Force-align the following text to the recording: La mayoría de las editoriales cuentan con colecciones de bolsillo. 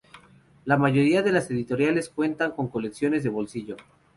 La 0.65 0.77
mayoría 0.77 1.21
de 1.21 1.31
las 1.31 1.51
editoriales 1.51 2.09
cuentan 2.09 2.53
con 2.53 2.69
colecciones 2.69 3.21
de 3.21 3.29
bolsillo. 3.29 3.77